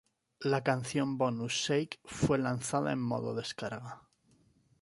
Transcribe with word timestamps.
La 0.39 0.63
canción 0.63 1.19
bonus 1.19 1.53
"Shake" 1.53 1.99
fue 2.05 2.39
lanzada 2.39 2.91
en 2.91 2.97
modo 2.99 3.35
descarga. 3.35 4.01